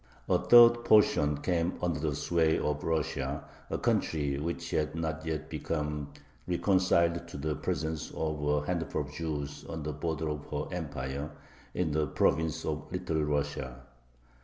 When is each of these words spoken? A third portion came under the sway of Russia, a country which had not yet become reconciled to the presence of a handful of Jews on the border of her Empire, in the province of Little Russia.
A 0.27 0.39
third 0.39 0.83
portion 0.83 1.37
came 1.43 1.73
under 1.79 1.99
the 1.99 2.15
sway 2.15 2.57
of 2.57 2.83
Russia, 2.83 3.43
a 3.69 3.77
country 3.77 4.39
which 4.39 4.71
had 4.71 4.95
not 4.95 5.23
yet 5.27 5.47
become 5.47 6.09
reconciled 6.47 7.27
to 7.27 7.37
the 7.37 7.55
presence 7.55 8.09
of 8.09 8.43
a 8.43 8.65
handful 8.65 9.01
of 9.03 9.11
Jews 9.13 9.63
on 9.69 9.83
the 9.83 9.93
border 9.93 10.29
of 10.29 10.47
her 10.47 10.73
Empire, 10.75 11.29
in 11.75 11.91
the 11.91 12.07
province 12.07 12.65
of 12.65 12.91
Little 12.91 13.21
Russia. 13.23 13.81